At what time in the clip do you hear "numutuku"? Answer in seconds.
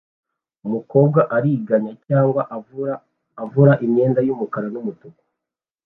4.73-5.21